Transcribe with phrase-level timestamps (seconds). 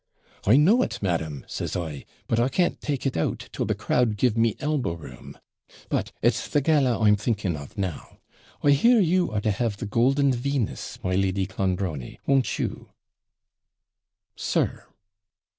[0.47, 4.17] "I know it, madam," says I, "but I can't take it out till the crowd
[4.17, 5.37] give me elbow room."
[5.89, 8.17] 'But it's gala I'm thinking of now.
[8.63, 12.89] I hear you are to have the golden Venus, my Lady Clonbrony, won't you?'
[14.35, 14.87] 'Sir!'